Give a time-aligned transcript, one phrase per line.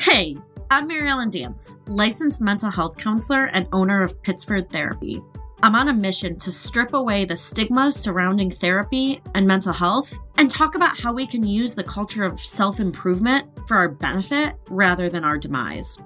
[0.00, 0.38] Hey,
[0.70, 5.20] I'm Mary Ellen Dance, licensed mental health counselor and owner of Pittsford Therapy.
[5.62, 10.50] I'm on a mission to strip away the stigmas surrounding therapy and mental health and
[10.50, 15.10] talk about how we can use the culture of self improvement for our benefit rather
[15.10, 16.00] than our demise.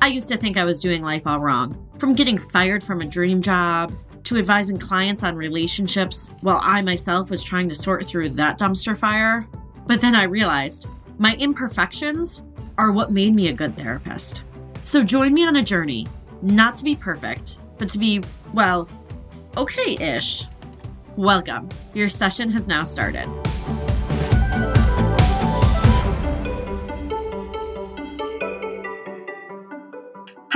[0.00, 3.06] I used to think I was doing life all wrong, from getting fired from a
[3.06, 3.92] dream job
[4.24, 8.98] to advising clients on relationships while I myself was trying to sort through that dumpster
[8.98, 9.46] fire.
[9.86, 12.40] But then I realized my imperfections
[12.78, 14.42] are what made me a good therapist.
[14.82, 16.06] So join me on a journey,
[16.42, 18.22] not to be perfect, but to be,
[18.52, 18.88] well,
[19.56, 20.44] okay ish.
[21.16, 21.68] Welcome.
[21.94, 23.26] Your session has now started.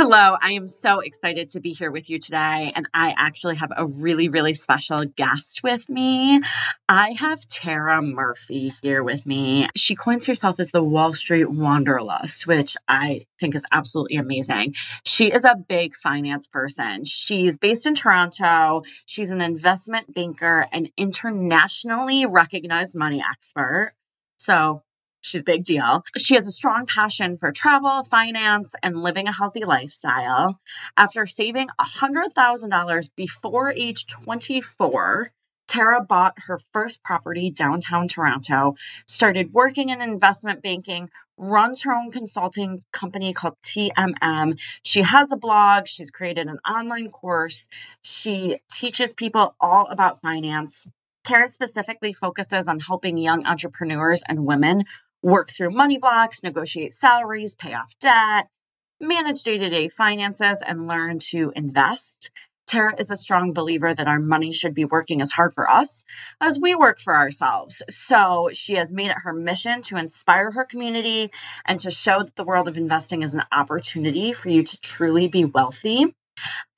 [0.03, 2.73] Hello, I am so excited to be here with you today.
[2.75, 6.41] And I actually have a really, really special guest with me.
[6.89, 9.69] I have Tara Murphy here with me.
[9.77, 14.73] She coins herself as the Wall Street Wanderlust, which I think is absolutely amazing.
[15.05, 17.05] She is a big finance person.
[17.05, 18.85] She's based in Toronto.
[19.05, 23.92] She's an investment banker, an internationally recognized money expert.
[24.39, 24.83] So
[25.23, 26.03] She's a big deal.
[26.17, 30.59] She has a strong passion for travel, finance, and living a healthy lifestyle.
[30.97, 35.33] After saving $100,000 before age 24,
[35.69, 38.75] Tara bought her first property downtown Toronto,
[39.07, 44.61] started working in investment banking, runs her own consulting company called TMM.
[44.85, 47.69] She has a blog, she's created an online course,
[48.03, 50.89] she teaches people all about finance.
[51.23, 54.85] Tara specifically focuses on helping young entrepreneurs and women
[55.23, 58.49] work through money blocks, negotiate salaries, pay off debt,
[59.01, 62.31] manage day to day finances, and learn to invest.
[62.67, 66.05] Tara is a strong believer that our money should be working as hard for us
[66.41, 67.83] as we work for ourselves.
[67.91, 71.33] So she has made it her mission to inspire her community
[71.65, 75.27] and to show that the world of investing is an opportunity for you to truly
[75.27, 76.14] be wealthy.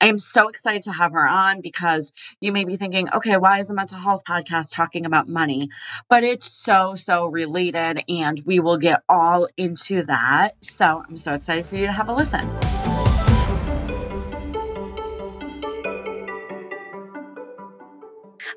[0.01, 3.59] I am so excited to have her on because you may be thinking, okay, why
[3.59, 5.69] is a mental health podcast talking about money?
[6.09, 10.55] But it's so, so related, and we will get all into that.
[10.61, 12.49] So I'm so excited for you to have a listen.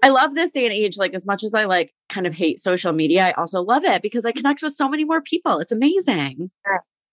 [0.03, 0.97] I love this day and age.
[0.99, 4.03] Like, as much as I like kind of hate social media, I also love it
[4.03, 5.59] because I connect with so many more people.
[5.59, 6.51] It's amazing.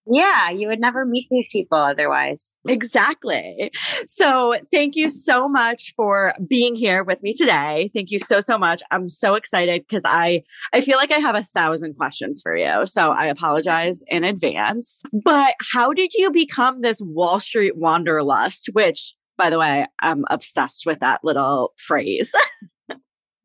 [0.06, 2.42] Yeah, you would never meet these people otherwise.
[2.68, 3.72] Exactly.
[4.08, 7.90] So, thank you so much for being here with me today.
[7.94, 8.82] Thank you so so much.
[8.92, 10.44] I'm so excited because I
[10.74, 12.86] I feel like I have a thousand questions for you.
[12.86, 15.02] So, I apologize in advance.
[15.24, 20.86] But how did you become this Wall Street wanderlust, which by the way, I'm obsessed
[20.86, 22.32] with that little phrase.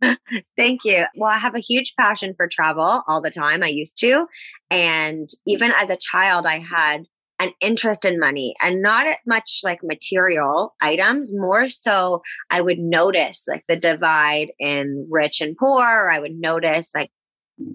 [0.57, 1.05] Thank you.
[1.17, 3.63] Well, I have a huge passion for travel all the time.
[3.63, 4.27] I used to.
[4.71, 7.05] And even as a child, I had
[7.41, 13.45] an interest in money and not much like material items, more so I would notice
[13.47, 16.11] like the divide in rich and poor.
[16.11, 17.11] I would notice like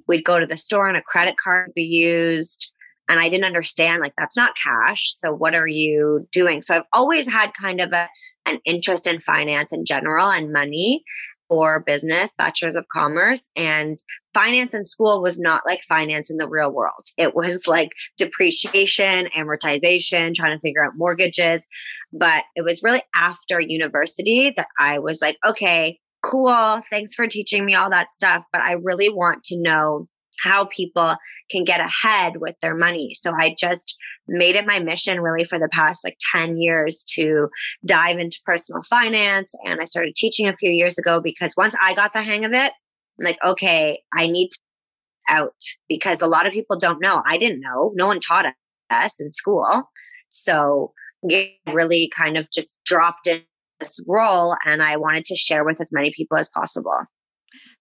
[0.07, 2.72] we'd go to the store and a credit card would be used.
[3.09, 5.16] And I didn't understand like that's not cash.
[5.19, 6.62] So what are you doing?
[6.62, 8.07] So I've always had kind of a
[8.45, 11.03] an interest in finance in general and money
[11.53, 14.02] for business, bachelor's of commerce, and
[14.34, 17.06] finance in school was not like finance in the real world.
[17.16, 21.68] It was like depreciation, amortization, trying to figure out mortgages.
[22.12, 26.81] But it was really after university that I was like, okay, cool.
[26.90, 28.44] Thanks for teaching me all that stuff.
[28.52, 30.08] But I really want to know
[30.41, 31.16] how people
[31.51, 33.13] can get ahead with their money.
[33.19, 37.49] So I just made it my mission really for the past like 10 years to
[37.85, 39.53] dive into personal finance.
[39.66, 42.53] And I started teaching a few years ago because once I got the hang of
[42.53, 42.71] it,
[43.19, 44.59] I'm like, okay, I need to
[45.29, 45.53] out
[45.88, 47.21] because a lot of people don't know.
[47.25, 47.91] I didn't know.
[47.95, 48.45] No one taught
[48.89, 49.89] us in school.
[50.29, 53.44] So we really kind of just dropped in
[53.79, 57.00] this role and I wanted to share with as many people as possible.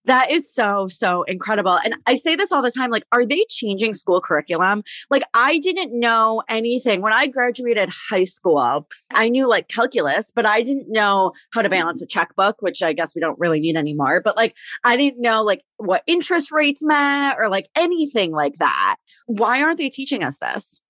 [0.04, 1.78] That is so, so incredible.
[1.84, 4.82] And I say this all the time like, are they changing school curriculum?
[5.10, 7.02] Like, I didn't know anything.
[7.02, 11.68] When I graduated high school, I knew like calculus, but I didn't know how to
[11.68, 14.20] balance a checkbook, which I guess we don't really need anymore.
[14.22, 18.96] But like, I didn't know like what interest rates meant or like anything like that.
[19.26, 20.80] Why aren't they teaching us this?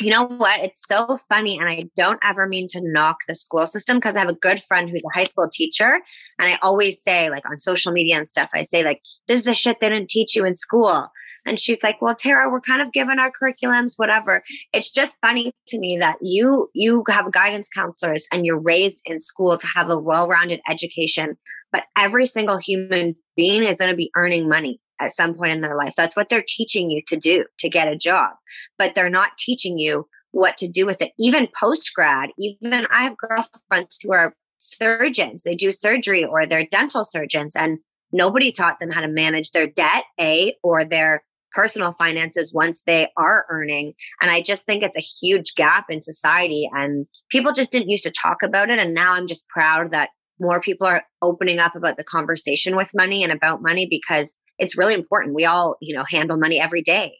[0.00, 0.60] You know what?
[0.60, 1.58] It's so funny.
[1.58, 4.62] And I don't ever mean to knock the school system because I have a good
[4.62, 6.00] friend who's a high school teacher.
[6.38, 9.44] And I always say, like on social media and stuff, I say, like, this is
[9.44, 11.08] the shit they didn't teach you in school.
[11.46, 14.42] And she's like, well, Tara, we're kind of given our curriculums, whatever.
[14.72, 19.20] It's just funny to me that you you have guidance counselors and you're raised in
[19.20, 21.36] school to have a well-rounded education,
[21.70, 24.80] but every single human being is going to be earning money.
[25.00, 25.94] At some point in their life.
[25.96, 28.32] That's what they're teaching you to do to get a job,
[28.78, 31.12] but they're not teaching you what to do with it.
[31.18, 36.66] Even post grad, even I have girlfriends who are surgeons, they do surgery or they're
[36.66, 37.78] dental surgeons, and
[38.12, 43.08] nobody taught them how to manage their debt, A, or their personal finances once they
[43.16, 43.94] are earning.
[44.20, 46.68] And I just think it's a huge gap in society.
[46.72, 48.78] And people just didn't used to talk about it.
[48.78, 52.90] And now I'm just proud that more people are opening up about the conversation with
[52.94, 55.34] money and about money because it's really important.
[55.34, 57.14] We all, you know, handle money every day.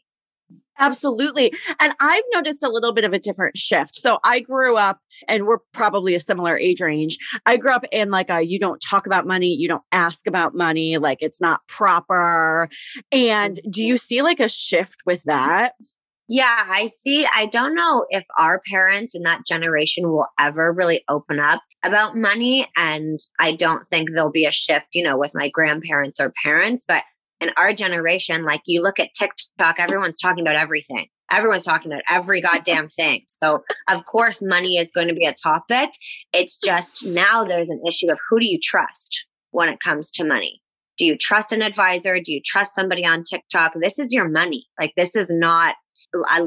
[0.79, 1.51] Absolutely.
[1.79, 3.95] And I've noticed a little bit of a different shift.
[3.95, 7.17] So I grew up, and we're probably a similar age range.
[7.45, 10.53] I grew up in like a you don't talk about money, you don't ask about
[10.53, 12.69] money, like it's not proper.
[13.11, 15.73] And do you see like a shift with that?
[16.29, 17.25] Yeah, I see.
[17.33, 22.17] I don't know if our parents in that generation will ever really open up about
[22.17, 22.69] money.
[22.75, 26.83] And I don't think there'll be a shift, you know, with my grandparents or parents.
[26.85, 27.03] But
[27.39, 31.07] in our generation, like you look at TikTok, everyone's talking about everything.
[31.29, 33.23] Everyone's talking about every goddamn thing.
[33.43, 35.89] So, of course, money is going to be a topic.
[36.33, 40.23] It's just now there's an issue of who do you trust when it comes to
[40.23, 40.61] money?
[40.97, 42.19] Do you trust an advisor?
[42.19, 43.73] Do you trust somebody on TikTok?
[43.81, 44.67] This is your money.
[44.79, 45.75] Like, this is not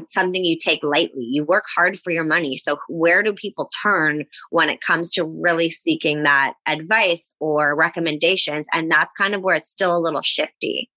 [0.09, 1.25] something you take lightly.
[1.25, 2.57] You work hard for your money.
[2.57, 8.67] So, where do people turn when it comes to really seeking that advice or recommendations?
[8.73, 10.91] And that's kind of where it's still a little shifty.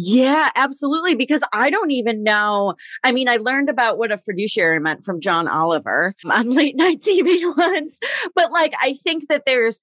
[0.00, 1.16] Yeah, absolutely.
[1.16, 2.74] Because I don't even know.
[3.02, 7.00] I mean, I learned about what a fiduciary meant from John Oliver on late night
[7.00, 7.98] TV once,
[8.36, 9.80] but like, I think that there's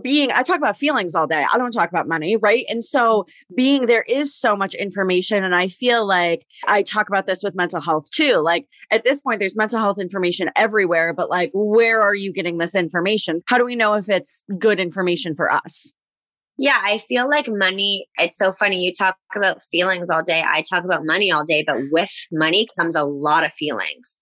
[0.00, 3.22] being i talk about feelings all day i don't talk about money right and so
[3.22, 3.54] mm-hmm.
[3.54, 7.54] being there is so much information and i feel like i talk about this with
[7.54, 12.00] mental health too like at this point there's mental health information everywhere but like where
[12.00, 15.92] are you getting this information how do we know if it's good information for us
[16.58, 18.84] yeah, I feel like money, it's so funny.
[18.84, 20.44] You talk about feelings all day.
[20.46, 24.16] I talk about money all day, but with money comes a lot of feelings.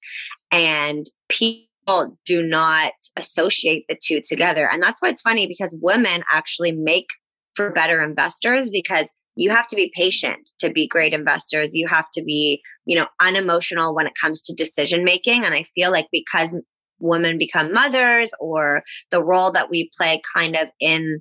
[0.53, 4.69] And people people do not associate the two together.
[4.71, 7.07] And that's why it's funny because women actually make
[7.55, 11.71] for better investors because you have to be patient to be great investors.
[11.73, 15.45] You have to be, you know, unemotional when it comes to decision making.
[15.45, 16.55] And I feel like because
[16.99, 21.21] women become mothers or the role that we play kind of in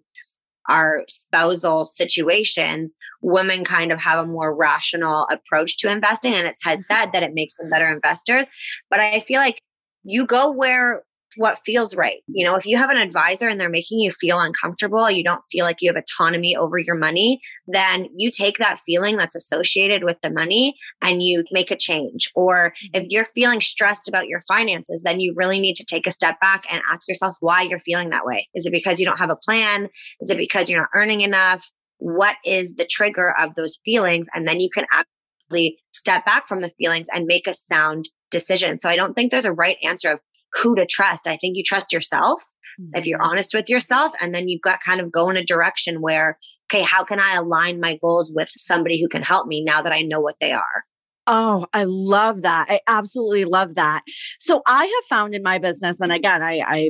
[0.67, 6.33] our spousal situations, women kind of have a more rational approach to investing.
[6.33, 6.93] And it has mm-hmm.
[6.93, 8.47] said that it makes them better investors.
[8.89, 9.61] But I feel like
[10.03, 11.03] you go where
[11.35, 12.21] what feels right.
[12.27, 15.43] You know, if you have an advisor and they're making you feel uncomfortable, you don't
[15.51, 20.03] feel like you have autonomy over your money, then you take that feeling that's associated
[20.03, 22.31] with the money and you make a change.
[22.35, 23.07] Or if mm-hmm.
[23.09, 26.65] you're feeling stressed about your finances, then you really need to take a step back
[26.69, 28.47] and ask yourself why you're feeling that way.
[28.55, 29.89] Is it because you don't have a plan?
[30.19, 31.69] Is it because you're not earning enough?
[31.99, 34.27] What is the trigger of those feelings?
[34.33, 38.79] And then you can actually step back from the feelings and make a sound decision.
[38.79, 40.19] So I don't think there's a right answer of
[40.53, 41.27] who to trust.
[41.27, 42.43] I think you trust yourself
[42.79, 42.97] mm-hmm.
[42.97, 43.29] if you're mm-hmm.
[43.29, 44.13] honest with yourself.
[44.19, 46.37] And then you've got kind of go in a direction where,
[46.71, 49.93] okay, how can I align my goals with somebody who can help me now that
[49.93, 50.85] I know what they are?
[51.27, 52.67] Oh, I love that.
[52.69, 54.01] I absolutely love that.
[54.39, 56.89] So I have found in my business, and again, I, I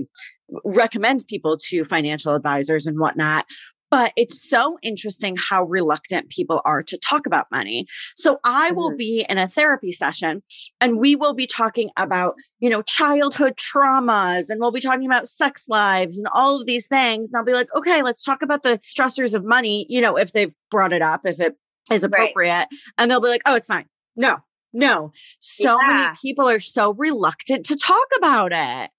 [0.63, 3.45] recommend people to financial advisors and whatnot
[3.91, 7.85] but it's so interesting how reluctant people are to talk about money.
[8.15, 8.97] So I will mm-hmm.
[8.97, 10.43] be in a therapy session
[10.79, 15.27] and we will be talking about, you know, childhood traumas and we'll be talking about
[15.27, 17.33] sex lives and all of these things.
[17.33, 20.31] And I'll be like, okay, let's talk about the stressors of money, you know, if
[20.31, 21.55] they've brought it up, if it
[21.91, 22.51] is appropriate.
[22.51, 22.67] Right.
[22.97, 23.85] And they'll be like, oh, it's fine.
[24.15, 24.37] No,
[24.73, 25.11] no.
[25.39, 25.87] So yeah.
[25.87, 28.91] many people are so reluctant to talk about it.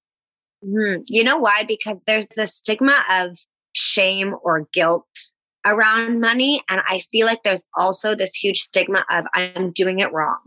[0.64, 1.02] Mm-hmm.
[1.06, 1.64] You know why?
[1.66, 3.38] Because there's a stigma of
[3.72, 5.06] shame or guilt
[5.66, 6.62] around money.
[6.68, 10.38] And I feel like there's also this huge stigma of I'm doing it wrong.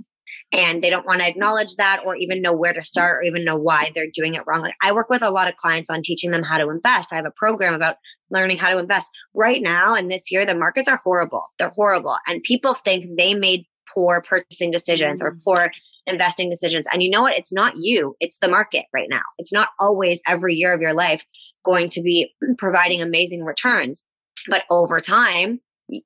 [0.51, 3.43] And they don't want to acknowledge that or even know where to start or even
[3.43, 4.61] know why they're doing it wrong.
[4.61, 7.11] Like I work with a lot of clients on teaching them how to invest.
[7.11, 7.95] I have a program about
[8.29, 9.09] learning how to invest.
[9.33, 11.45] Right now and this year, the markets are horrible.
[11.57, 12.17] They're horrible.
[12.27, 15.39] And people think they made poor purchasing decisions or mm.
[15.43, 15.71] poor
[16.05, 16.86] investing decisions.
[16.91, 17.38] And you know what?
[17.38, 19.22] It's not you, it's the market right now.
[19.38, 21.25] It's not always every year of your life
[21.63, 24.03] going to be providing amazing returns.
[24.50, 25.60] But over time,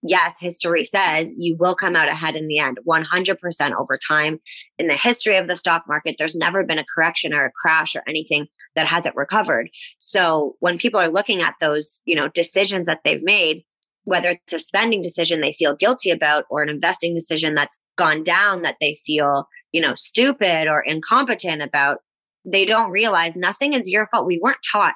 [0.03, 4.39] yes, history says you will come out ahead in the end, 100% over time.
[4.77, 7.95] In the history of the stock market, there's never been a correction or a crash
[7.95, 9.69] or anything that hasn't recovered.
[9.97, 13.63] So when people are looking at those, you know, decisions that they've made,
[14.03, 18.23] whether it's a spending decision they feel guilty about or an investing decision that's gone
[18.23, 21.99] down that they feel, you know, stupid or incompetent about,
[22.45, 24.25] they don't realize nothing is your fault.
[24.25, 24.95] We weren't taught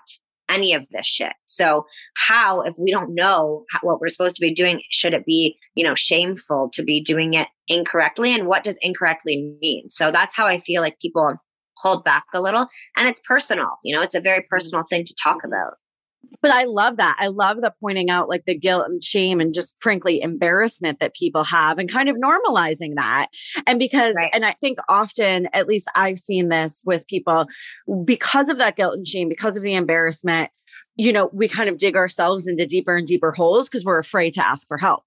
[0.50, 1.34] any of this shit.
[1.46, 1.86] So
[2.28, 5.84] how, if we don't know what we're supposed to be doing, should it be, you
[5.84, 8.34] know, shameful to be doing it incorrectly?
[8.34, 9.90] And what does incorrectly mean?
[9.90, 11.36] So that's how I feel like people
[11.78, 14.56] hold back a little and it's personal, you know, it's a very mm-hmm.
[14.56, 15.74] personal thing to talk about.
[16.42, 17.18] But I love that.
[17.20, 21.14] I love the pointing out like the guilt and shame and just frankly embarrassment that
[21.14, 23.28] people have and kind of normalizing that.
[23.68, 24.32] And because, right.
[24.34, 27.46] and I think often, at least I've seen this with people,
[28.06, 30.50] because of that guilt and shame, because of the embarrassment,
[30.96, 34.34] you know, we kind of dig ourselves into deeper and deeper holes because we're afraid
[34.34, 35.04] to ask for help.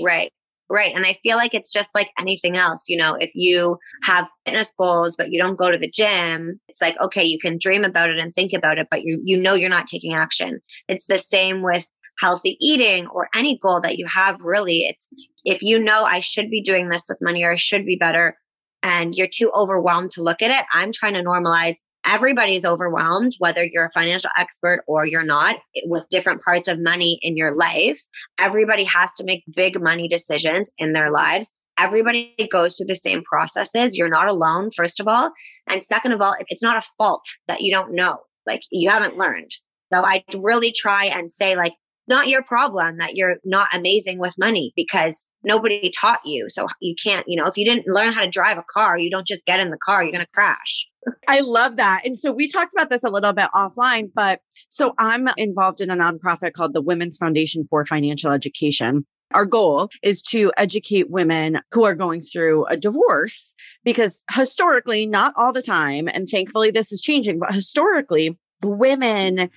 [0.00, 0.32] Right.
[0.70, 0.94] Right.
[0.94, 2.84] And I feel like it's just like anything else.
[2.88, 6.82] You know, if you have fitness goals, but you don't go to the gym, it's
[6.82, 9.54] like, okay, you can dream about it and think about it, but you, you know,
[9.54, 10.60] you're not taking action.
[10.86, 11.88] It's the same with
[12.20, 14.80] healthy eating or any goal that you have really.
[14.80, 15.08] It's
[15.44, 18.36] if you know I should be doing this with money or I should be better
[18.82, 21.76] and you're too overwhelmed to look at it, I'm trying to normalize
[22.06, 27.18] everybody's overwhelmed, whether you're a financial expert or you're not, with different parts of money
[27.22, 28.00] in your life.
[28.40, 31.50] Everybody has to make big money decisions in their lives.
[31.78, 33.96] Everybody goes through the same processes.
[33.96, 35.30] You're not alone, first of all.
[35.68, 39.16] And second of all, it's not a fault that you don't know, like you haven't
[39.16, 39.50] learned.
[39.92, 41.74] So I really try and say, like,
[42.08, 46.46] not your problem that you're not amazing with money because nobody taught you.
[46.48, 49.10] So you can't, you know, if you didn't learn how to drive a car, you
[49.10, 50.86] don't just get in the car, you're going to crash.
[51.26, 52.02] I love that.
[52.04, 55.90] And so we talked about this a little bit offline, but so I'm involved in
[55.90, 59.06] a nonprofit called the Women's Foundation for Financial Education.
[59.32, 63.52] Our goal is to educate women who are going through a divorce
[63.84, 69.50] because historically, not all the time, and thankfully this is changing, but historically, women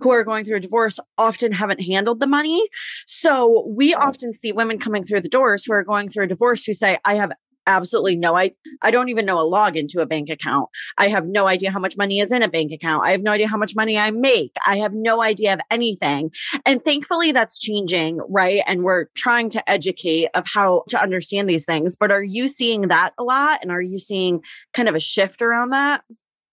[0.00, 2.68] who are going through a divorce often haven't handled the money.
[3.06, 6.64] So we often see women coming through the doors who are going through a divorce
[6.64, 7.32] who say, I have
[7.66, 10.68] absolutely no I I don't even know a login to a bank account.
[10.96, 13.04] I have no idea how much money is in a bank account.
[13.04, 14.52] I have no idea how much money I make.
[14.66, 16.30] I have no idea of anything.
[16.64, 18.62] And thankfully that's changing, right?
[18.66, 21.96] And we're trying to educate of how to understand these things.
[21.96, 25.42] But are you seeing that a lot and are you seeing kind of a shift
[25.42, 26.04] around that?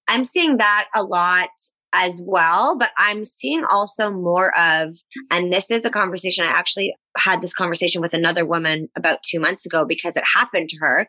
[0.07, 1.49] I'm seeing that a lot
[1.93, 2.77] as well.
[2.77, 4.97] But I'm seeing also more of,
[5.31, 9.39] and this is a conversation I actually had this conversation with another woman about two
[9.39, 11.07] months ago because it happened to her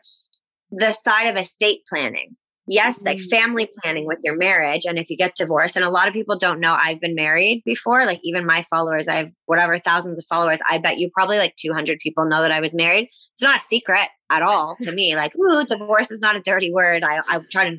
[0.71, 2.35] the side of estate planning.
[2.67, 3.29] Yes, like mm.
[3.29, 4.85] family planning with your marriage.
[4.85, 7.61] And if you get divorced, and a lot of people don't know I've been married
[7.63, 10.59] before, like even my followers, I have whatever thousands of followers.
[10.67, 13.09] I bet you probably like 200 people know that I was married.
[13.33, 15.15] It's not a secret at all to me.
[15.15, 17.03] Like, ooh, divorce is not a dirty word.
[17.03, 17.75] I, I try to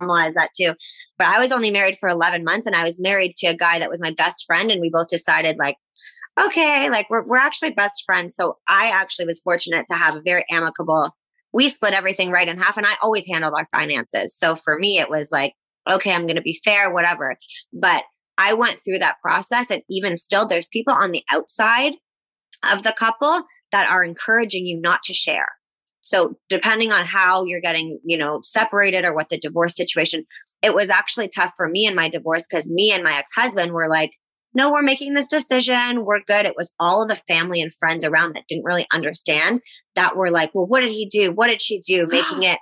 [0.00, 0.74] normalize that too.
[1.18, 3.78] But I was only married for 11 months and I was married to a guy
[3.78, 4.70] that was my best friend.
[4.70, 5.76] And we both decided, like,
[6.40, 8.34] okay, like we're, we're actually best friends.
[8.38, 11.16] So I actually was fortunate to have a very amicable,
[11.52, 14.36] we split everything right in half and I always handled our finances.
[14.36, 15.54] So for me, it was like,
[15.88, 17.36] okay, I'm going to be fair, whatever.
[17.72, 18.02] But
[18.38, 19.66] I went through that process.
[19.70, 21.94] And even still, there's people on the outside
[22.70, 25.48] of the couple that are encouraging you not to share.
[26.06, 30.24] So depending on how you're getting, you know, separated or what the divorce situation,
[30.62, 33.88] it was actually tough for me in my divorce because me and my ex-husband were
[33.88, 34.12] like,
[34.54, 36.04] no, we're making this decision.
[36.04, 36.46] We're good.
[36.46, 39.62] It was all of the family and friends around that didn't really understand
[39.96, 41.32] that were like, well, what did he do?
[41.32, 42.06] What did she do?
[42.10, 42.60] Making it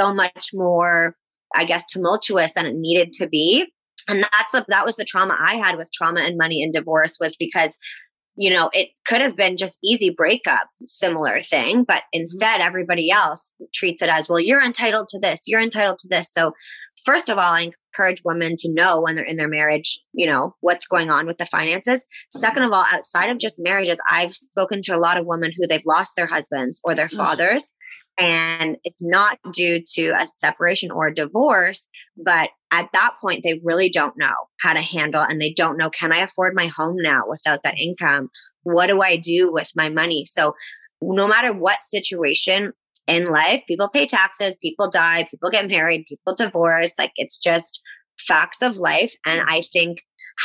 [0.00, 1.14] so much more,
[1.54, 3.66] I guess, tumultuous than it needed to be.
[4.08, 7.18] And that's the, that was the trauma I had with trauma and money and divorce
[7.20, 7.76] was because
[8.38, 12.20] you know, it could have been just easy breakup, similar thing, but mm-hmm.
[12.20, 16.30] instead everybody else treats it as, well, you're entitled to this, you're entitled to this.
[16.32, 16.52] So,
[17.04, 20.54] first of all, I encourage women to know when they're in their marriage, you know,
[20.60, 22.04] what's going on with the finances.
[22.30, 25.66] Second of all, outside of just marriages, I've spoken to a lot of women who
[25.66, 27.72] they've lost their husbands or their fathers
[28.18, 33.60] and it's not due to a separation or a divorce but at that point they
[33.64, 36.96] really don't know how to handle and they don't know can i afford my home
[36.98, 38.28] now without that income?
[38.62, 40.24] What do i do with my money?
[40.26, 40.54] So
[41.00, 42.72] no matter what situation
[43.06, 47.80] in life people pay taxes people die people get married people divorce like it's just
[48.26, 49.14] facts of life.
[49.24, 50.00] And i think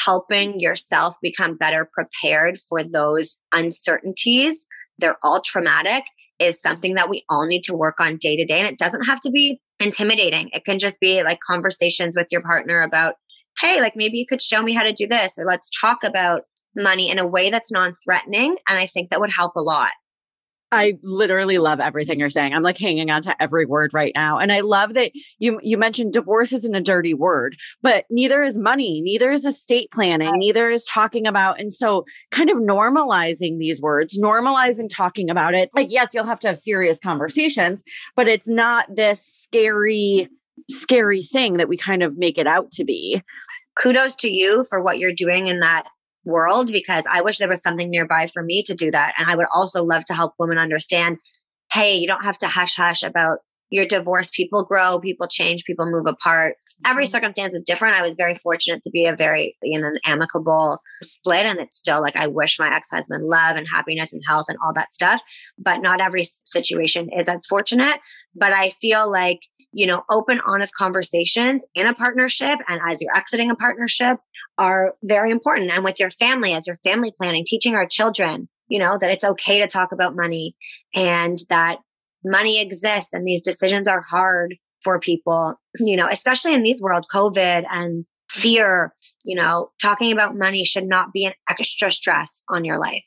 [0.06, 4.64] helping yourself become better prepared for those uncertainties
[5.00, 6.04] they're all traumatic
[6.40, 8.60] is something that we all need to work on day to day.
[8.60, 10.50] And it doesn't have to be intimidating.
[10.54, 13.16] It can just be like conversations with your partner about,
[13.60, 16.44] hey, like maybe you could show me how to do this, or let's talk about
[16.76, 18.58] money in a way that's non threatening.
[18.68, 19.92] And I think that would help a lot.
[20.74, 22.54] I literally love everything you're saying.
[22.54, 24.40] I'm like hanging on to every word right now.
[24.40, 28.58] And I love that you you mentioned divorce isn't a dirty word, but neither is
[28.58, 33.82] money, neither is estate planning, neither is talking about and so kind of normalizing these
[33.82, 35.70] words, normalizing talking about it.
[35.74, 37.84] Like yes, you'll have to have serious conversations,
[38.16, 40.28] but it's not this scary
[40.70, 43.22] scary thing that we kind of make it out to be.
[43.80, 45.86] kudos to you for what you're doing in that
[46.26, 49.14] world because I wish there was something nearby for me to do that.
[49.18, 51.18] And I would also love to help women understand
[51.72, 53.40] hey, you don't have to hush hush about
[53.74, 54.30] your divorce.
[54.30, 56.56] People grow, people change, people move apart.
[56.86, 57.12] Every mm-hmm.
[57.12, 57.96] circumstance is different.
[57.96, 62.00] I was very fortunate to be a very in an amicable split, and it's still
[62.00, 65.22] like I wish my ex husband love and happiness and health and all that stuff.
[65.58, 67.96] But not every situation is as fortunate.
[68.36, 69.40] But I feel like
[69.74, 74.20] you know, open, honest conversations in a partnership and as you're exiting a partnership
[74.58, 75.72] are very important.
[75.72, 79.24] And with your family, as your family planning, teaching our children, you know, that it's
[79.24, 80.56] okay to talk about money
[80.94, 81.78] and that
[82.24, 87.06] money exists and these decisions are hard for people, you know, especially in these world,
[87.14, 92.64] COVID and fear, you know, talking about money should not be an extra stress on
[92.64, 93.04] your life.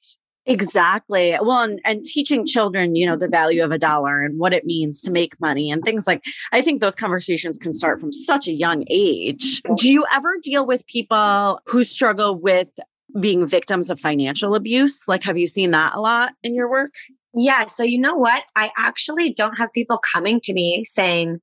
[0.46, 1.36] Exactly.
[1.42, 4.64] Well, and, and teaching children, you know, the value of a dollar and what it
[4.64, 6.22] means to make money and things like
[6.52, 9.60] I think those conversations can start from such a young age.
[9.76, 12.68] Do you ever deal with people who struggle with
[13.20, 15.02] being victims of financial abuse?
[15.08, 16.92] Like, have you seen that a lot in your work?
[17.34, 17.66] Yeah.
[17.66, 18.44] So, you know what?
[18.54, 21.40] I actually don't have people coming to me saying,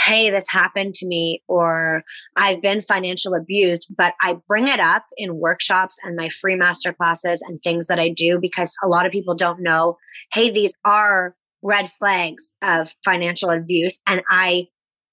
[0.00, 2.02] hey, this happened to me, or
[2.36, 6.92] I've been financial abused, but I bring it up in workshops and my free master
[6.92, 9.96] classes and things that I do because a lot of people don't know,
[10.32, 13.98] hey, these are red flags of financial abuse.
[14.06, 14.68] And I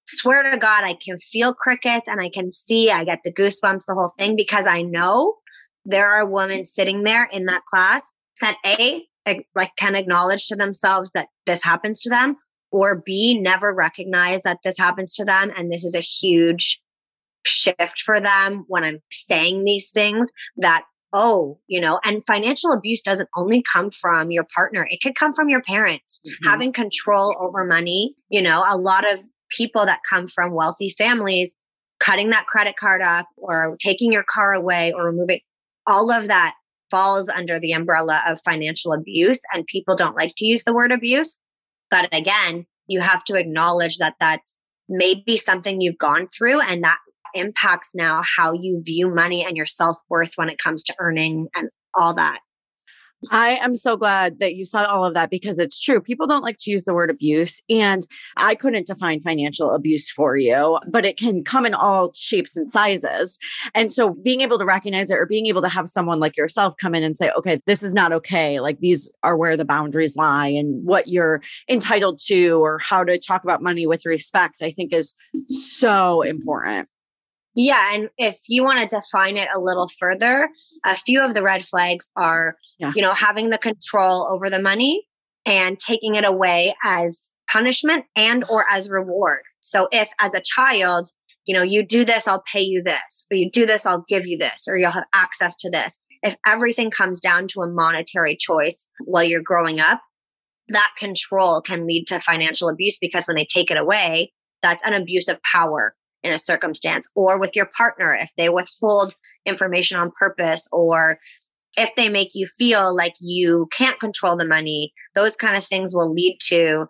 [0.07, 3.85] swear to God, I can feel crickets and I can see, I get the goosebumps,
[3.87, 5.35] the whole thing, because I know
[5.83, 8.05] there are women sitting there in that class
[8.39, 9.03] that A,
[9.53, 12.37] like can acknowledge to themselves that this happens to them
[12.71, 15.51] or B, never recognize that this happens to them.
[15.55, 16.81] And this is a huge
[17.45, 20.83] shift for them when I'm saying these things that,
[21.13, 25.33] oh, you know, and financial abuse doesn't only come from your partner, it could come
[25.33, 26.19] from your parents.
[26.25, 26.49] Mm-hmm.
[26.49, 29.19] Having control over money, you know, a lot of
[29.55, 31.53] people that come from wealthy families
[31.99, 35.39] cutting that credit card up or taking your car away or removing
[35.85, 36.53] all of that
[36.91, 40.91] falls under the umbrella of financial abuse and people don't like to use the word
[40.91, 41.37] abuse
[41.89, 44.57] but again, you have to acknowledge that that's
[44.89, 46.97] maybe something you've gone through and that
[47.33, 51.47] impacts now how you view money and your self worth when it comes to earning
[51.55, 52.39] and all that.
[53.31, 55.99] I am so glad that you saw all of that because it's true.
[55.99, 57.61] People don't like to use the word abuse.
[57.69, 62.55] And I couldn't define financial abuse for you, but it can come in all shapes
[62.55, 63.37] and sizes.
[63.73, 66.75] And so being able to recognize it or being able to have someone like yourself
[66.79, 68.59] come in and say, okay, this is not okay.
[68.59, 73.17] Like these are where the boundaries lie and what you're entitled to or how to
[73.17, 75.15] talk about money with respect, I think is
[75.47, 76.87] so important.
[77.59, 77.95] Yeah.
[77.95, 80.47] And if you want to define it a little further,
[80.85, 82.93] a few of the red flags are, yeah.
[82.95, 85.07] you know, having the control over the money
[85.43, 89.39] and taking it away as punishment and or as reward.
[89.61, 91.09] So if as a child,
[91.45, 94.27] you know, you do this, I'll pay you this, or you do this, I'll give
[94.27, 95.97] you this, or you'll have access to this.
[96.21, 99.99] If everything comes down to a monetary choice while you're growing up,
[100.67, 104.93] that control can lead to financial abuse because when they take it away, that's an
[104.93, 105.95] abuse of power
[106.27, 111.19] in a circumstance or with your partner if they withhold information on purpose or
[111.77, 115.93] if they make you feel like you can't control the money those kind of things
[115.93, 116.85] will lead to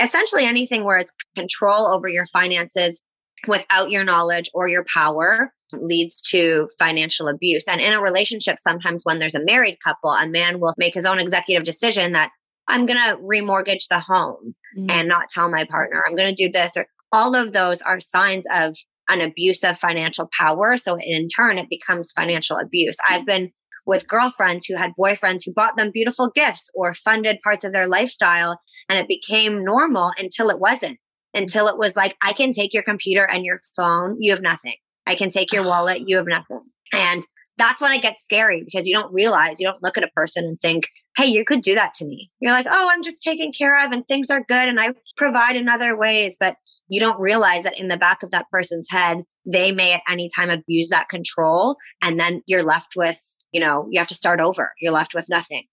[0.00, 3.02] essentially anything where it's control over your finances
[3.46, 9.02] without your knowledge or your power leads to financial abuse and in a relationship sometimes
[9.04, 12.30] when there's a married couple a man will make his own executive decision that
[12.68, 14.90] i'm going to remortgage the home mm-hmm.
[14.90, 18.00] and not tell my partner i'm going to do this or all of those are
[18.00, 18.76] signs of
[19.08, 20.76] an abuse of financial power.
[20.76, 22.96] So in turn, it becomes financial abuse.
[23.08, 23.52] I've been
[23.86, 27.88] with girlfriends who had boyfriends who bought them beautiful gifts or funded parts of their
[27.88, 28.60] lifestyle.
[28.88, 30.98] And it became normal until it wasn't,
[31.34, 34.74] until it was like, I can take your computer and your phone, you have nothing.
[35.06, 36.60] I can take your wallet, you have nothing.
[36.92, 40.10] And that's when it gets scary because you don't realize, you don't look at a
[40.14, 40.84] person and think,
[41.16, 42.30] hey, you could do that to me.
[42.40, 45.56] You're like, oh, I'm just taken care of and things are good and I provide
[45.56, 46.36] in other ways.
[46.38, 46.54] But
[46.88, 50.28] you don't realize that in the back of that person's head, they may at any
[50.34, 51.76] time abuse that control.
[52.02, 53.20] And then you're left with,
[53.52, 54.72] you know, you have to start over.
[54.80, 55.64] You're left with nothing.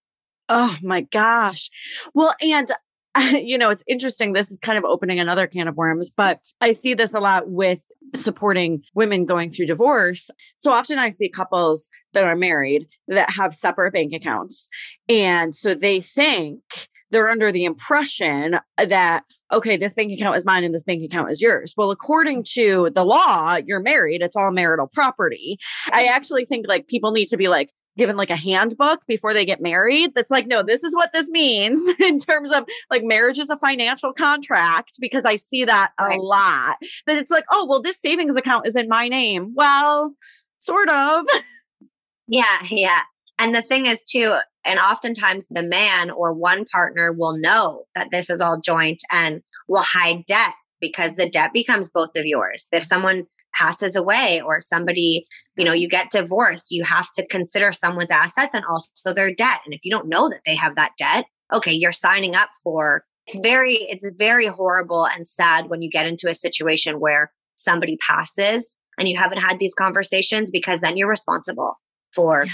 [0.48, 1.70] Oh my gosh.
[2.14, 2.70] Well, and
[3.32, 4.32] you know, it's interesting.
[4.32, 7.48] This is kind of opening another can of worms, but I see this a lot
[7.48, 7.82] with
[8.14, 10.30] supporting women going through divorce.
[10.58, 14.68] So often I see couples that are married that have separate bank accounts.
[15.08, 16.60] And so they think
[17.10, 21.30] they're under the impression that, okay, this bank account is mine and this bank account
[21.30, 21.74] is yours.
[21.76, 25.58] Well, according to the law, you're married, it's all marital property.
[25.92, 29.46] I actually think like people need to be like, given like a handbook before they
[29.46, 33.38] get married that's like no this is what this means in terms of like marriage
[33.38, 36.20] is a financial contract because i see that a right.
[36.20, 40.14] lot that it's like oh well this savings account is in my name well
[40.58, 41.26] sort of.
[42.28, 43.00] Yeah, yeah.
[43.38, 48.08] And the thing is, too, and oftentimes the man or one partner will know that
[48.10, 52.66] this is all joint and will hide debt because the debt becomes both of yours.
[52.72, 55.26] If someone passes away or somebody,
[55.56, 59.60] you know, you get divorced, you have to consider someone's assets and also their debt.
[59.64, 63.04] And if you don't know that they have that debt, okay, you're signing up for
[63.26, 67.96] it's very it's very horrible and sad when you get into a situation where somebody
[68.06, 71.80] passes and you haven't had these conversations because then you're responsible
[72.14, 72.52] for yeah.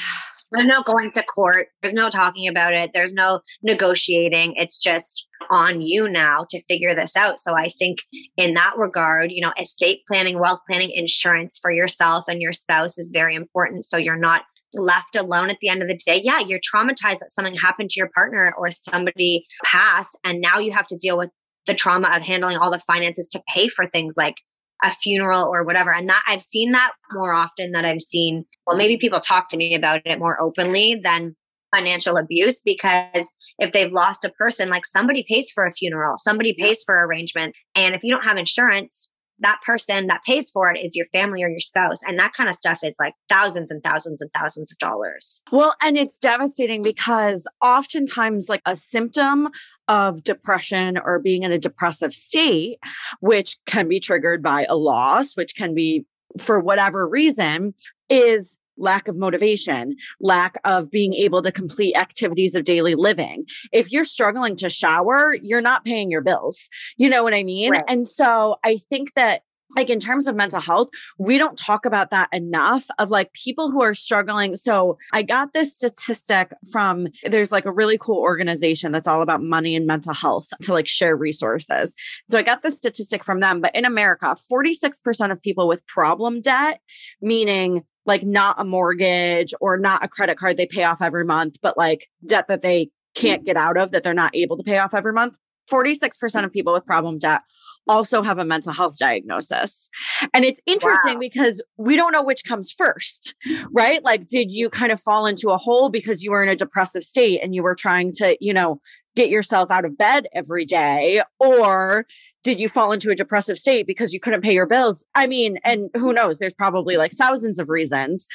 [0.52, 1.68] There's no going to court.
[1.80, 2.90] There's no talking about it.
[2.92, 4.54] There's no negotiating.
[4.56, 7.40] It's just on you now to figure this out.
[7.40, 7.98] So i think
[8.36, 12.98] in that regard you know estate planning wealth planning insurance for yourself and your spouse
[12.98, 13.86] is very important.
[13.86, 14.42] So you're not
[14.74, 16.20] left alone at the end of the day.
[16.22, 20.72] Yeah you're traumatized that something happened to your partner or somebody passed and now you
[20.72, 21.30] have to deal with
[21.66, 24.36] the trauma of handling all the finances to pay for things like
[24.82, 25.92] a funeral or whatever.
[25.92, 29.56] And that I've seen that more often than I've seen, well, maybe people talk to
[29.56, 31.36] me about it more openly than
[31.74, 36.54] financial abuse because if they've lost a person, like somebody pays for a funeral, somebody
[36.58, 37.54] pays for arrangement.
[37.74, 39.10] And if you don't have insurance,
[39.42, 41.98] that person that pays for it is your family or your spouse.
[42.06, 45.40] And that kind of stuff is like thousands and thousands and thousands of dollars.
[45.50, 49.48] Well, and it's devastating because oftentimes, like a symptom
[49.88, 52.78] of depression or being in a depressive state,
[53.20, 56.06] which can be triggered by a loss, which can be
[56.38, 57.74] for whatever reason,
[58.08, 63.44] is lack of motivation, lack of being able to complete activities of daily living.
[63.72, 66.68] If you're struggling to shower, you're not paying your bills.
[66.96, 67.72] You know what I mean?
[67.72, 67.84] Right.
[67.88, 69.42] And so I think that
[69.76, 73.70] like in terms of mental health, we don't talk about that enough of like people
[73.70, 74.56] who are struggling.
[74.56, 79.42] So I got this statistic from there's like a really cool organization that's all about
[79.42, 81.94] money and mental health to like share resources.
[82.28, 86.40] So I got this statistic from them, but in America, 46% of people with problem
[86.40, 86.80] debt,
[87.20, 91.58] meaning like not a mortgage or not a credit card they pay off every month,
[91.62, 93.46] but like debt that they can't mm.
[93.46, 95.36] get out of that they're not able to pay off every month.
[95.70, 97.42] 46% of people with problem debt
[97.88, 99.88] also have a mental health diagnosis.
[100.32, 101.20] And it's interesting wow.
[101.20, 103.34] because we don't know which comes first,
[103.72, 104.02] right?
[104.04, 107.02] Like, did you kind of fall into a hole because you were in a depressive
[107.02, 108.78] state and you were trying to, you know,
[109.14, 111.22] get yourself out of bed every day?
[111.38, 112.06] Or
[112.44, 115.04] did you fall into a depressive state because you couldn't pay your bills?
[115.14, 116.38] I mean, and who knows?
[116.38, 118.26] There's probably like thousands of reasons,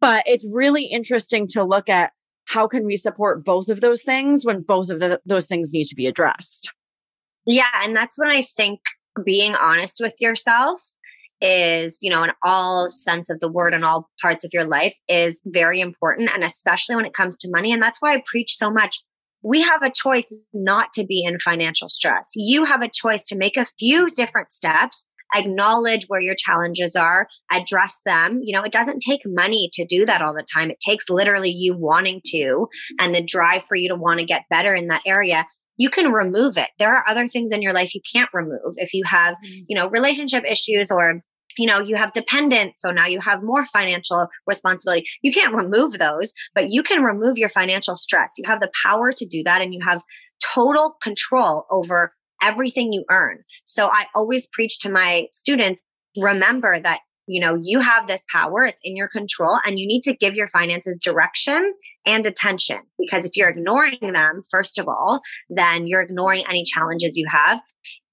[0.00, 2.12] but it's really interesting to look at
[2.46, 5.86] how can we support both of those things when both of the, those things need
[5.86, 6.70] to be addressed.
[7.46, 7.64] Yeah.
[7.82, 8.80] And that's when I think
[9.24, 10.80] being honest with yourself
[11.40, 14.96] is, you know, in all sense of the word and all parts of your life
[15.08, 16.30] is very important.
[16.32, 17.72] And especially when it comes to money.
[17.72, 19.02] And that's why I preach so much.
[19.42, 22.30] We have a choice not to be in financial stress.
[22.36, 27.26] You have a choice to make a few different steps acknowledge where your challenges are,
[27.50, 28.40] address them.
[28.42, 30.70] You know, it doesn't take money to do that all the time.
[30.70, 32.66] It takes literally you wanting to
[33.00, 35.46] and the drive for you to want to get better in that area
[35.78, 36.68] you can remove it.
[36.78, 38.74] There are other things in your life you can't remove.
[38.76, 39.64] If you have, mm.
[39.68, 41.22] you know, relationship issues or
[41.58, 45.04] you know, you have dependents, so now you have more financial responsibility.
[45.22, 48.30] You can't remove those, but you can remove your financial stress.
[48.38, 50.00] You have the power to do that and you have
[50.54, 53.44] total control over everything you earn.
[53.64, 55.82] So I always preach to my students
[56.16, 60.02] remember that you know you have this power it's in your control and you need
[60.02, 61.74] to give your finances direction
[62.06, 67.16] and attention because if you're ignoring them first of all then you're ignoring any challenges
[67.16, 67.60] you have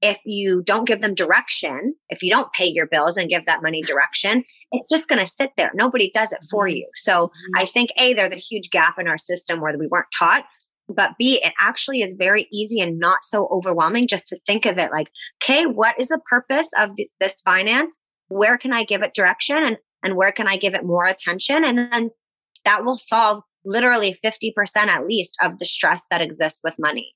[0.02, 3.64] if you don't give them direction if you don't pay your bills and give that
[3.64, 6.78] money direction it's just going to sit there nobody does it for mm-hmm.
[6.78, 7.62] you so mm-hmm.
[7.62, 10.46] i think a there's a huge gap in our system where we weren't taught
[10.90, 14.78] but B, it actually is very easy and not so overwhelming just to think of
[14.78, 15.12] it like,
[15.44, 18.00] okay, what is the purpose of this finance?
[18.30, 21.66] where can I give it direction and, and where can I give it more attention?
[21.66, 22.12] And then
[22.64, 27.14] that will solve literally 50% at least of the stress that exists with money.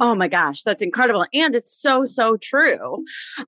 [0.00, 1.26] Oh my gosh, that's incredible.
[1.34, 3.04] And it's so, so true.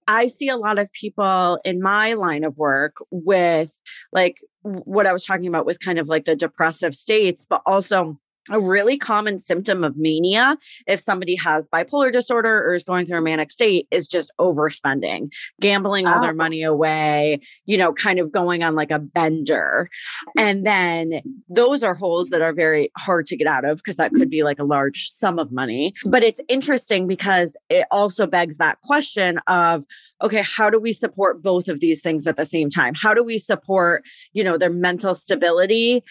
[0.07, 3.75] I see a lot of people in my line of work with
[4.13, 8.19] like what I was talking about with kind of like the depressive states, but also
[8.51, 13.19] a really common symptom of mania if somebody has bipolar disorder or is going through
[13.19, 16.23] a manic state is just overspending gambling all oh.
[16.23, 19.89] their money away you know kind of going on like a bender.
[20.37, 24.13] And then those are holes that are very hard to get out of because that
[24.13, 25.95] could be like a large sum of money.
[26.05, 29.85] But it's interesting because it also begs that question of
[30.23, 32.95] okay how do we support both of these things at the same time?
[32.95, 36.03] How do we support you know their mental stability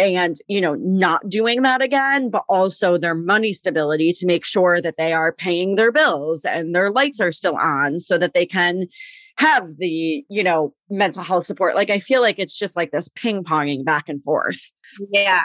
[0.00, 4.80] and you know not doing that again but also their money stability to make sure
[4.80, 8.46] that they are paying their bills and their lights are still on so that they
[8.46, 8.86] can
[9.36, 11.74] have the you know mental health support.
[11.74, 14.60] Like i feel like it's just like this ping ponging back and forth.
[15.12, 15.42] Yeah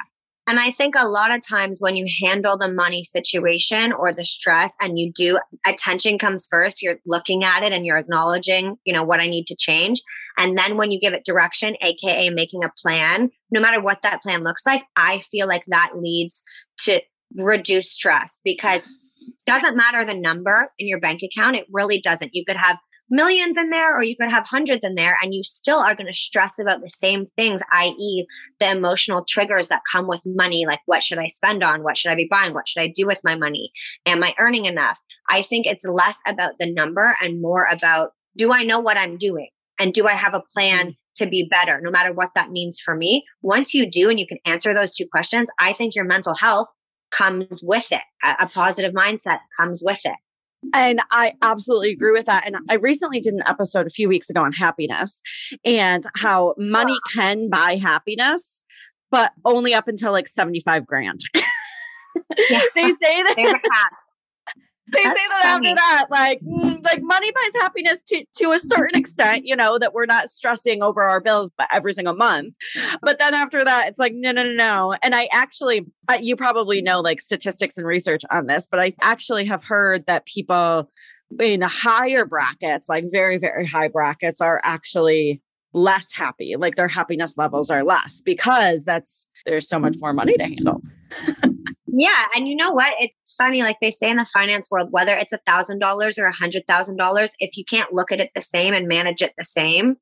[0.47, 4.25] and I think a lot of times when you handle the money situation or the
[4.25, 8.93] stress and you do attention comes first, you're looking at it and you're acknowledging, you
[8.93, 10.01] know, what I need to change.
[10.37, 14.21] And then when you give it direction, AKA making a plan, no matter what that
[14.21, 16.43] plan looks like, I feel like that leads
[16.79, 17.01] to
[17.35, 21.55] reduce stress because it doesn't matter the number in your bank account.
[21.55, 22.31] It really doesn't.
[22.33, 22.77] You could have
[23.09, 26.07] millions in there or you could have hundreds in there and you still are going
[26.07, 28.25] to stress about the same things i.e.
[28.59, 31.83] the emotional triggers that come with money like what should i spend on?
[31.83, 32.53] What should i be buying?
[32.53, 33.71] What should i do with my money?
[34.05, 34.99] Am i earning enough?
[35.29, 39.17] I think it's less about the number and more about do i know what i'm
[39.17, 39.49] doing?
[39.79, 40.95] And do i have a plan mm.
[41.17, 43.23] to be better no matter what that means for me?
[43.41, 46.67] Once you do and you can answer those two questions i think your mental health
[47.11, 48.01] comes with it.
[48.23, 50.15] A, a positive mindset comes with it
[50.73, 52.43] and I absolutely agree with that.
[52.45, 55.21] And I recently did an episode a few weeks ago on happiness
[55.63, 58.61] and how money can buy happiness,
[59.11, 61.21] but only up until like 75 grand.
[61.33, 62.61] Yeah.
[62.75, 63.89] they say that
[64.87, 65.69] they That's say that funny.
[65.69, 69.79] after that, like mm, like money buys happiness to to a certain extent, you know,
[69.79, 72.53] that we're not stressing over our bills but every single month.
[73.01, 74.95] But then after that, it's like no, no, no, no.
[75.01, 75.87] And I actually,
[76.19, 80.25] you probably know like statistics and research on this, but I actually have heard that
[80.25, 80.91] people
[81.39, 85.41] in higher brackets, like very very high brackets, are actually
[85.73, 86.55] less happy.
[86.57, 90.81] Like their happiness levels are less because that's there's so much more money to handle.
[91.97, 92.25] Yeah.
[92.35, 92.93] And you know what?
[92.99, 96.25] It's funny, like they say in the finance world, whether it's a thousand dollars or
[96.25, 99.31] a hundred thousand dollars, if you can't look at it the same and manage it
[99.37, 99.95] the same,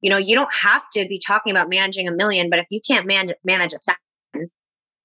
[0.00, 2.80] you know, you don't have to be talking about managing a million, but if you
[2.80, 3.78] can't man- manage a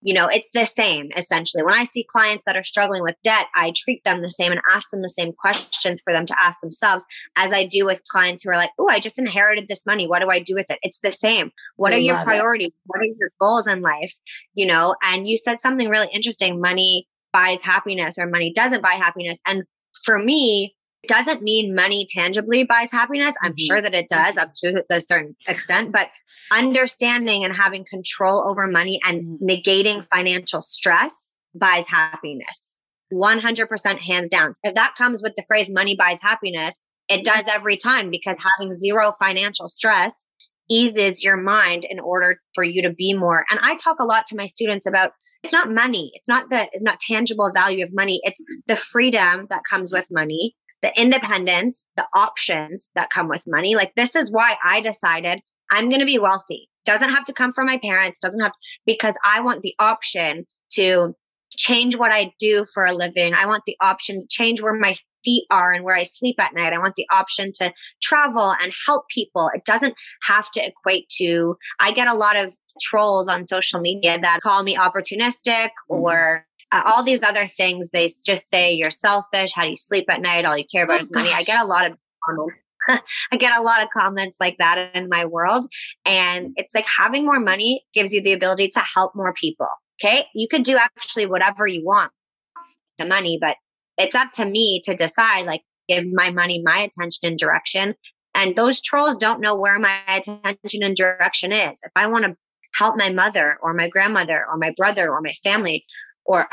[0.02, 1.64] you know, it's the same essentially.
[1.64, 4.62] When I see clients that are struggling with debt, I treat them the same and
[4.72, 8.44] ask them the same questions for them to ask themselves as I do with clients
[8.44, 10.08] who are like, oh, I just inherited this money.
[10.08, 10.80] What do I do with it?
[10.82, 11.52] It's the same.
[11.76, 12.70] What I are your priorities?
[12.70, 12.74] It.
[12.86, 14.14] What are your goals in life?
[14.54, 18.94] You know, and you said something really interesting money buys happiness or money doesn't buy
[18.94, 19.40] happiness.
[19.46, 19.64] And
[20.04, 20.76] for me,
[21.08, 23.36] doesn't mean money tangibly buys happiness.
[23.44, 23.66] I'm mm-hmm.
[23.66, 26.08] sure that it does up to a certain extent, but
[26.52, 29.46] understanding and having control over money and mm-hmm.
[29.46, 31.16] negating financial stress
[31.56, 32.62] buys happiness.
[33.14, 34.56] 100% hands down.
[34.64, 38.74] If that comes with the phrase money buys happiness, it does every time because having
[38.74, 40.14] zero financial stress
[40.70, 43.46] eases your mind in order for you to be more.
[43.52, 45.12] And I talk a lot to my students about
[45.44, 46.12] it's not money.
[46.14, 48.22] It's not the not tangible value of money.
[48.24, 53.76] It's the freedom that comes with money the independence, the options that come with money.
[53.76, 55.41] Like this is why I decided
[55.72, 56.70] I'm going to be wealthy.
[56.86, 58.54] Doesn't have to come from my parents, doesn't have
[58.86, 61.15] because I want the option to
[61.58, 63.34] change what I do for a living.
[63.34, 66.54] I want the option to change where my feet are and where I sleep at
[66.54, 66.74] night.
[66.74, 69.50] I want the option to travel and help people.
[69.54, 74.17] It doesn't have to equate to, I get a lot of trolls on social media
[74.20, 75.96] that call me opportunistic mm-hmm.
[75.96, 80.05] or uh, all these other things they just say you're selfish how do you sleep
[80.10, 81.39] at night all you care about oh, is money gosh.
[81.39, 81.97] i get a lot of
[83.31, 85.65] I get a lot of comments like that in my world.
[86.05, 89.67] And it's like having more money gives you the ability to help more people.
[90.03, 90.25] Okay.
[90.34, 92.12] You could do actually whatever you want
[92.97, 93.55] the money, but
[93.97, 97.95] it's up to me to decide, like, give my money my attention and direction.
[98.34, 101.79] And those trolls don't know where my attention and direction is.
[101.84, 102.36] If I want to
[102.75, 105.86] help my mother or my grandmother or my brother or my family,
[106.25, 106.47] or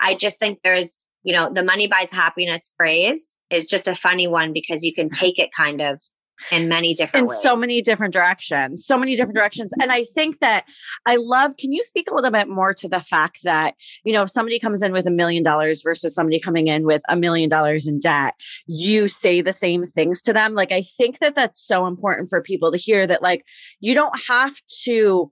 [0.00, 4.26] I just think there's, you know, the money buys happiness phrase is just a funny
[4.26, 6.02] one because you can take it kind of
[6.50, 7.42] in many different in ways.
[7.42, 10.64] so many different directions so many different directions and i think that
[11.06, 13.74] i love can you speak a little bit more to the fact that
[14.04, 17.02] you know if somebody comes in with a million dollars versus somebody coming in with
[17.08, 18.34] a million dollars in debt
[18.66, 20.54] you say the same things to them?
[20.54, 23.46] Like i think that that's so important for people to hear that like
[23.80, 25.30] you don't have to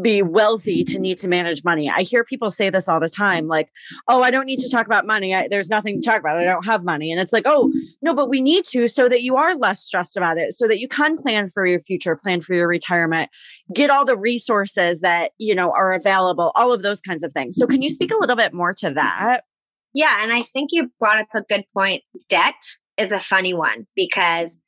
[0.00, 1.88] be wealthy to need to manage money.
[1.88, 3.70] I hear people say this all the time like
[4.08, 5.34] oh i don't need to talk about money.
[5.34, 6.38] I, there's nothing to talk about.
[6.38, 7.10] I don't have money.
[7.10, 10.16] And it's like oh no but we need to so that you are less stressed
[10.16, 13.30] about it it so that you can plan for your future, plan for your retirement,
[13.74, 17.56] get all the resources that, you know, are available, all of those kinds of things.
[17.56, 19.44] So can you speak a little bit more to that?
[19.92, 22.02] Yeah, and I think you brought up a good point.
[22.28, 22.54] Debt
[22.96, 24.58] is a funny one because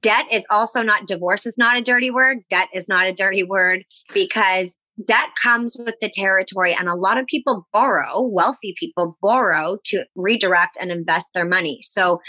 [0.00, 2.38] debt is also not divorce is not a dirty word.
[2.50, 7.18] Debt is not a dirty word because debt comes with the territory and a lot
[7.18, 11.80] of people borrow wealthy people borrow to redirect and invest their money.
[11.82, 12.20] So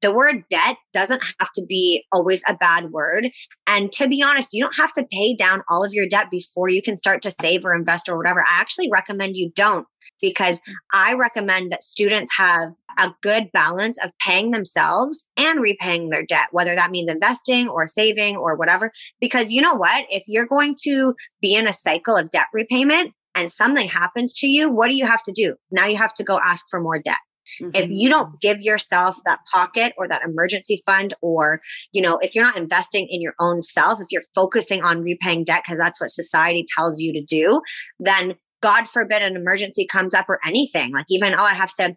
[0.00, 3.28] the word debt doesn't have to be always a bad word.
[3.66, 6.68] And to be honest you don't have to pay down all of your debt before
[6.68, 8.40] you can start to save or invest or whatever.
[8.40, 9.86] I actually recommend you don't
[10.20, 10.60] because
[10.92, 16.48] I recommend that students have a good balance of paying themselves and repaying their debt,
[16.52, 18.92] whether that means investing or saving or whatever.
[19.20, 20.04] Because you know what?
[20.10, 24.46] If you're going to be in a cycle of debt repayment and something happens to
[24.46, 25.54] you, what do you have to do?
[25.70, 27.18] Now you have to go ask for more debt.
[27.60, 27.76] Mm-hmm.
[27.76, 31.60] If you don't give yourself that pocket or that emergency fund, or,
[31.92, 35.44] you know, if you're not investing in your own self, if you're focusing on repaying
[35.44, 37.60] debt because that's what society tells you to do,
[38.00, 41.96] then God forbid an emergency comes up or anything, like even, oh, I have to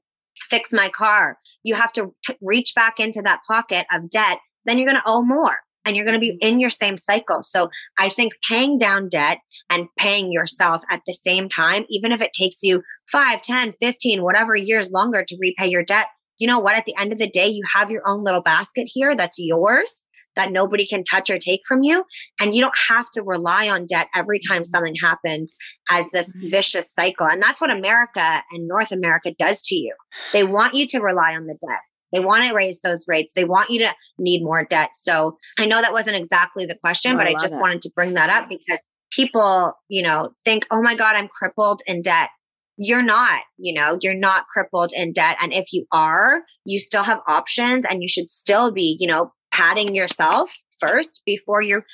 [0.49, 1.37] fix my car.
[1.63, 5.03] You have to t- reach back into that pocket of debt, then you're going to
[5.05, 6.45] owe more and you're going to be mm-hmm.
[6.45, 7.39] in your same cycle.
[7.41, 9.37] So I think paying down debt
[9.69, 14.21] and paying yourself at the same time, even if it takes you 5, 10, 15,
[14.21, 16.77] whatever years longer to repay your debt, you know what?
[16.77, 20.01] At the end of the day, you have your own little basket here that's yours
[20.37, 22.05] that nobody can touch or take from you.
[22.39, 24.69] And you don't have to rely on debt every time mm-hmm.
[24.69, 25.55] something happens
[25.91, 27.27] as this vicious cycle.
[27.27, 29.93] And that's what America and North America does to you.
[30.31, 31.81] They want you to rely on the debt.
[32.13, 33.33] They want to raise those rates.
[33.35, 34.91] They want you to need more debt.
[34.93, 37.59] So I know that wasn't exactly the question, but I, I just it.
[37.59, 38.79] wanted to bring that up because
[39.11, 42.29] people, you know, think, oh my God, I'm crippled in debt
[42.77, 45.37] you're not, you know, you're not crippled in debt.
[45.41, 49.31] And if you are, you still have options and you should still be, you know,
[49.57, 51.85] patting yourself first before you're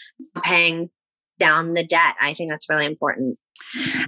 [0.43, 0.89] paying
[1.39, 2.15] down the debt.
[2.19, 3.37] I think that's really important.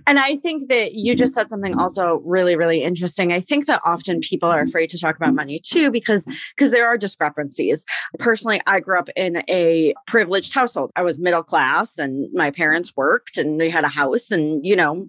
[0.08, 3.31] And I think that you just said something also really, really interesting.
[3.31, 6.88] I think that often people are afraid to talk about money too because because there
[6.88, 7.86] are discrepancies.
[8.19, 10.91] Personally, I grew up in a privileged household.
[10.95, 14.75] I was middle class and my parents worked and we had a house and you
[14.75, 15.08] know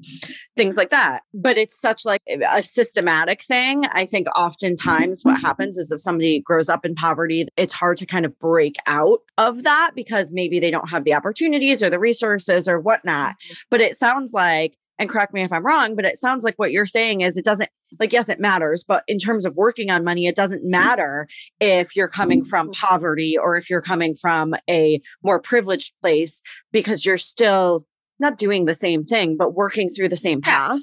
[0.56, 1.22] things like that.
[1.34, 3.84] But it's such like a systematic thing.
[3.92, 8.06] I think oftentimes what happens is if somebody grows up in poverty, it's hard to
[8.06, 11.98] kind of break out of that because maybe they don't have the opportunities or the
[11.98, 13.34] resources or whatnot.
[13.34, 13.54] Mm-hmm.
[13.70, 16.72] But it sounds like, and correct me if I'm wrong, but it sounds like what
[16.72, 20.04] you're saying is it doesn't like, yes, it matters, but in terms of working on
[20.04, 21.28] money, it doesn't matter
[21.60, 22.86] if you're coming from mm-hmm.
[22.86, 27.86] poverty or if you're coming from a more privileged place because you're still
[28.18, 30.80] not doing the same thing, but working through the same path.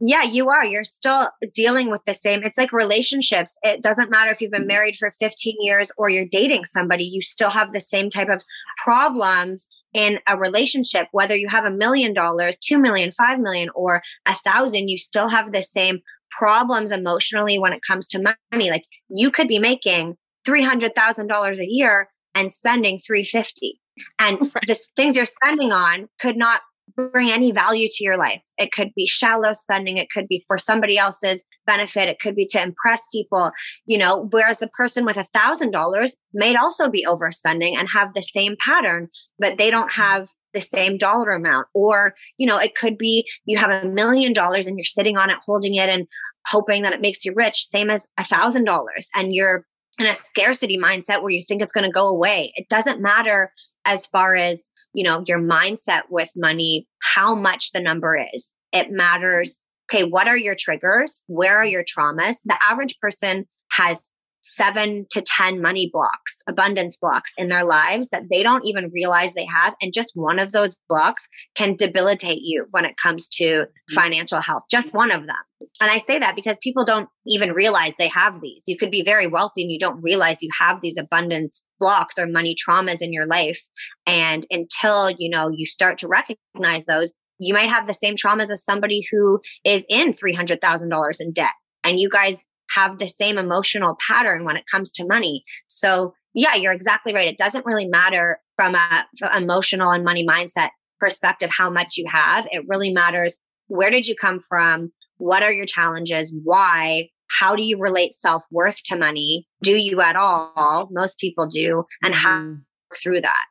[0.00, 0.64] Yeah, you are.
[0.64, 2.42] You're still dealing with the same.
[2.42, 3.52] It's like relationships.
[3.62, 4.68] It doesn't matter if you've been mm-hmm.
[4.68, 8.42] married for 15 years or you're dating somebody, you still have the same type of
[8.82, 11.06] problems in a relationship.
[11.12, 15.28] Whether you have a million dollars, two million, five million, or a thousand, you still
[15.28, 16.00] have the same
[16.36, 18.70] problems emotionally when it comes to money.
[18.70, 23.80] Like you could be making $300,000 a year and spending 350
[24.18, 24.64] and right.
[24.66, 26.60] the things you're spending on could not
[26.96, 28.40] bring any value to your life.
[28.58, 32.46] It could be shallow spending, it could be for somebody else's benefit, it could be
[32.46, 33.50] to impress people,
[33.86, 38.14] you know, whereas the person with a thousand dollars may also be overspending and have
[38.14, 41.66] the same pattern, but they don't have the same dollar amount.
[41.74, 45.30] Or, you know, it could be you have a million dollars and you're sitting on
[45.30, 46.06] it, holding it and
[46.46, 49.08] hoping that it makes you rich, same as a thousand dollars.
[49.14, 49.66] And you're
[49.98, 52.52] in a scarcity mindset where you think it's going to go away.
[52.56, 53.52] It doesn't matter
[53.84, 54.62] as far as
[54.94, 58.50] you know your mindset with money how much the number is.
[58.72, 59.58] It matters
[59.92, 61.22] okay what are your triggers?
[61.26, 62.36] Where are your traumas?
[62.44, 64.10] The average person has
[64.44, 69.32] seven to 10 money blocks, abundance blocks in their lives that they don't even realize
[69.32, 69.74] they have.
[69.80, 71.26] And just one of those blocks
[71.56, 73.94] can debilitate you when it comes to mm-hmm.
[73.94, 75.36] financial health, just one of them.
[75.80, 78.62] And I say that because people don't even realize they have these.
[78.66, 82.26] You could be very wealthy and you don't realize you have these abundance blocks or
[82.26, 83.60] money traumas in your life.
[84.06, 88.50] And until, you know, you start to recognize those, you might have the same traumas
[88.50, 91.50] as somebody who is in $300,000 in debt.
[91.82, 95.44] And you guys have the same emotional pattern when it comes to money.
[95.68, 97.28] So, yeah, you're exactly right.
[97.28, 99.06] It doesn't really matter from a
[99.36, 102.46] emotional and money mindset perspective how much you have.
[102.50, 104.92] It really matters where did you come from?
[105.16, 106.30] What are your challenges?
[106.42, 107.08] Why?
[107.38, 109.46] How do you relate self worth to money?
[109.62, 110.88] Do you at all?
[110.90, 111.84] Most people do.
[112.02, 112.54] And how mm-hmm.
[113.02, 113.44] through that.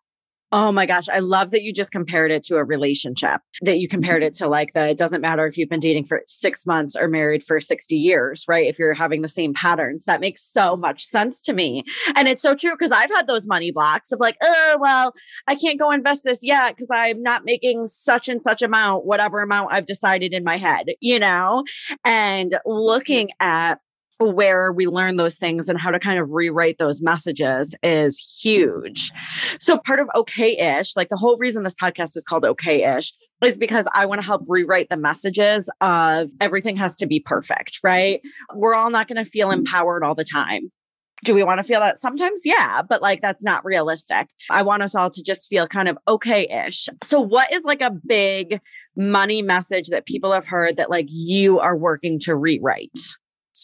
[0.55, 3.87] Oh my gosh, I love that you just compared it to a relationship, that you
[3.87, 4.27] compared mm-hmm.
[4.27, 7.07] it to like the it doesn't matter if you've been dating for six months or
[7.07, 8.67] married for 60 years, right?
[8.67, 11.83] If you're having the same patterns, that makes so much sense to me.
[12.15, 15.15] And it's so true because I've had those money blocks of like, oh, well,
[15.47, 19.39] I can't go invest this yet because I'm not making such and such amount, whatever
[19.39, 21.63] amount I've decided in my head, you know?
[22.05, 22.71] And mm-hmm.
[22.71, 23.79] looking at
[24.19, 29.11] where we learn those things and how to kind of rewrite those messages is huge.
[29.59, 33.13] So, part of okay ish, like the whole reason this podcast is called okay ish,
[33.43, 37.79] is because I want to help rewrite the messages of everything has to be perfect,
[37.83, 38.21] right?
[38.53, 40.71] We're all not going to feel empowered all the time.
[41.23, 42.41] Do we want to feel that sometimes?
[42.43, 44.27] Yeah, but like that's not realistic.
[44.49, 46.89] I want us all to just feel kind of okay ish.
[47.01, 48.59] So, what is like a big
[48.97, 52.99] money message that people have heard that like you are working to rewrite?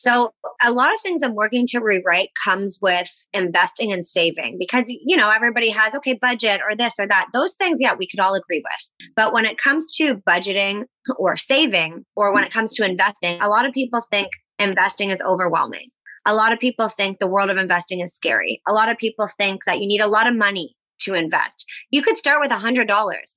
[0.01, 0.33] So
[0.63, 5.17] a lot of things I'm working to rewrite comes with investing and saving because you
[5.17, 7.27] know everybody has okay budget or this or that.
[7.33, 9.11] Those things yeah, we could all agree with.
[9.15, 10.83] But when it comes to budgeting
[11.17, 15.21] or saving or when it comes to investing, a lot of people think investing is
[15.21, 15.89] overwhelming.
[16.25, 18.61] A lot of people think the world of investing is scary.
[18.67, 21.65] A lot of people think that you need a lot of money to invest.
[21.91, 22.87] You could start with a $100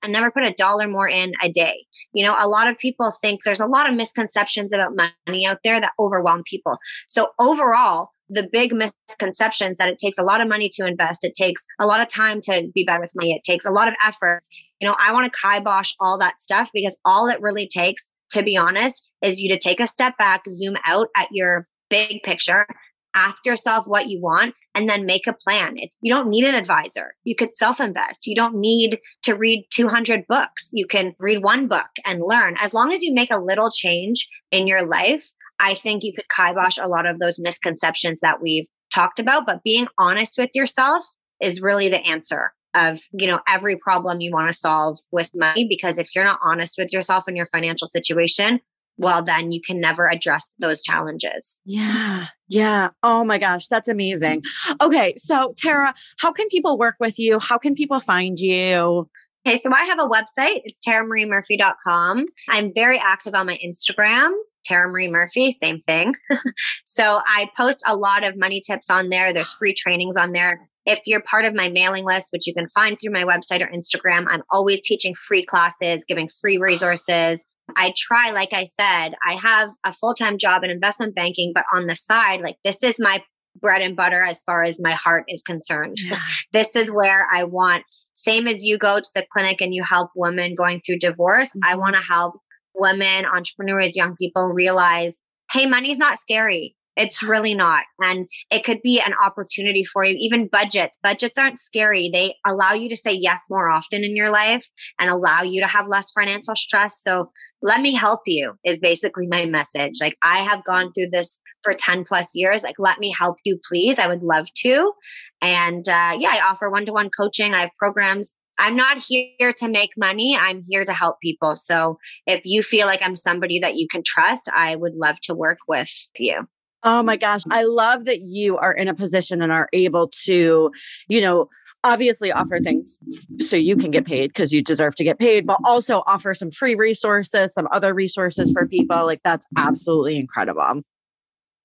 [0.02, 1.86] and never put a dollar more in a day.
[2.12, 4.94] You know, a lot of people think there's a lot of misconceptions about
[5.26, 6.78] money out there that overwhelm people.
[7.08, 11.34] So, overall, the big misconceptions that it takes a lot of money to invest, it
[11.34, 13.94] takes a lot of time to be better with money, it takes a lot of
[14.04, 14.42] effort.
[14.80, 18.42] You know, I want to kibosh all that stuff because all it really takes, to
[18.42, 22.66] be honest, is you to take a step back, zoom out at your big picture,
[23.14, 25.76] ask yourself what you want and then make a plan.
[26.00, 27.14] You don't need an advisor.
[27.24, 28.26] You could self invest.
[28.26, 30.68] You don't need to read 200 books.
[30.72, 32.56] You can read one book and learn.
[32.60, 36.28] As long as you make a little change in your life, I think you could
[36.34, 39.46] kibosh a lot of those misconceptions that we've talked about.
[39.46, 41.04] But being honest with yourself
[41.40, 45.66] is really the answer of you know every problem you want to solve with money
[45.68, 48.60] because if you're not honest with yourself and your financial situation
[48.98, 51.58] well, then you can never address those challenges.
[51.64, 52.26] Yeah.
[52.48, 52.90] Yeah.
[53.02, 53.68] Oh my gosh.
[53.68, 54.42] That's amazing.
[54.80, 55.14] Okay.
[55.16, 57.38] So, Tara, how can people work with you?
[57.38, 59.08] How can people find you?
[59.46, 60.60] Okay, so I have a website.
[60.64, 62.26] It's taramariemurphy.com.
[62.48, 64.30] I'm very active on my Instagram,
[64.64, 66.14] Tara Marie Murphy, same thing.
[66.84, 69.32] so I post a lot of money tips on there.
[69.32, 70.68] There's free trainings on there.
[70.86, 73.68] If you're part of my mailing list, which you can find through my website or
[73.68, 77.44] Instagram, I'm always teaching free classes, giving free resources,
[77.76, 81.64] I try, like I said, I have a full time job in investment banking, but
[81.74, 83.22] on the side, like this is my
[83.60, 85.96] bread and butter as far as my heart is concerned.
[85.98, 86.18] Yeah.
[86.52, 87.84] this is where I want,
[88.14, 91.70] same as you go to the clinic and you help women going through divorce, mm-hmm.
[91.70, 92.34] I want to help
[92.74, 95.20] women, entrepreneurs, young people realize
[95.52, 96.74] hey, money's not scary.
[96.96, 97.84] It's really not.
[98.02, 100.16] And it could be an opportunity for you.
[100.18, 100.98] Even budgets.
[101.02, 102.10] Budgets aren't scary.
[102.12, 104.66] They allow you to say yes more often in your life
[104.98, 107.00] and allow you to have less financial stress.
[107.06, 107.30] So
[107.62, 109.94] let me help you is basically my message.
[110.00, 112.62] Like I have gone through this for 10 plus years.
[112.64, 113.98] Like, let me help you, please.
[113.98, 114.92] I would love to.
[115.40, 117.54] And uh, yeah, I offer one to one coaching.
[117.54, 118.34] I have programs.
[118.58, 120.36] I'm not here to make money.
[120.38, 121.56] I'm here to help people.
[121.56, 125.34] So if you feel like I'm somebody that you can trust, I would love to
[125.34, 126.46] work with you.
[126.84, 127.42] Oh my gosh.
[127.50, 130.70] I love that you are in a position and are able to,
[131.08, 131.48] you know,
[131.84, 132.98] obviously offer things
[133.40, 136.50] so you can get paid because you deserve to get paid, but also offer some
[136.50, 139.04] free resources, some other resources for people.
[139.04, 140.82] Like that's absolutely incredible.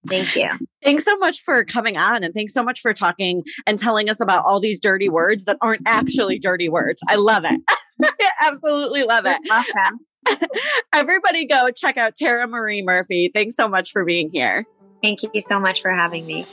[0.08, 0.50] Thank you.
[0.84, 4.20] Thanks so much for coming on and thanks so much for talking and telling us
[4.20, 7.02] about all these dirty words that aren't actually dirty words.
[7.08, 7.62] I love it.
[8.02, 9.38] I absolutely love it.
[9.52, 10.00] Awesome.
[10.94, 13.30] Everybody go check out Tara Marie Murphy.
[13.34, 14.66] Thanks so much for being here.
[15.02, 16.46] Thank you so much for having me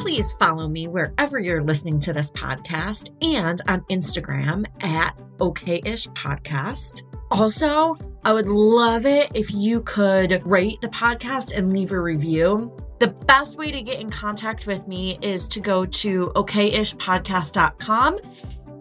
[0.00, 7.02] please follow me wherever you're listening to this podcast and on Instagram at OKish Podcast.
[7.30, 12.74] Also, I would love it if you could rate the podcast and leave a review.
[12.98, 18.18] The best way to get in contact with me is to go to okishpodcast.com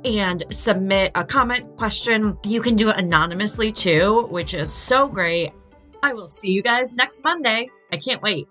[0.05, 2.37] and submit a comment question.
[2.45, 5.51] You can do it anonymously too, which is so great.
[6.01, 7.69] I will see you guys next Monday.
[7.91, 8.47] I can't wait.